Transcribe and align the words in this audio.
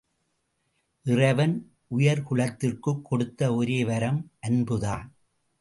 இறைவன் 1.03 1.73
உயிர்க்குலத்திற்குக் 1.97 3.01
கொடுத்த 3.01 3.55
ஒரே 3.55 3.83
ஒரு 3.83 3.91
வரம் 3.91 4.31
அன்புதான். 4.39 5.15